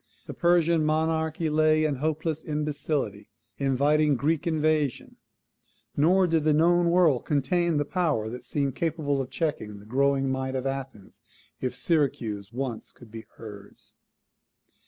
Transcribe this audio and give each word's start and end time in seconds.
The 0.25 0.33
Persian 0.33 0.83
monarchy 0.83 1.47
lay 1.47 1.85
in 1.85 1.97
hopeless 1.97 2.43
imbecility, 2.43 3.29
inviting 3.59 4.15
Greek 4.15 4.47
invasion; 4.47 5.17
nor 5.95 6.25
did 6.25 6.43
the 6.43 6.55
known 6.55 6.89
world 6.89 7.23
contain 7.25 7.77
the 7.77 7.85
power 7.85 8.27
that 8.27 8.43
seemed 8.43 8.73
capable 8.75 9.21
of 9.21 9.29
checking 9.29 9.77
the 9.77 9.85
growing 9.85 10.31
might 10.31 10.55
of 10.55 10.65
Athens, 10.65 11.21
if 11.59 11.75
Syracuse 11.75 12.51
once 12.51 12.91
could 12.91 13.11
be 13.11 13.27
hers. 13.35 13.95